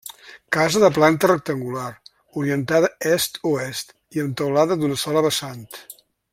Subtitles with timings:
[0.55, 1.91] Casa de planta rectangular,
[2.43, 5.65] orientada est-oest i amb teulada d'una sola vessant.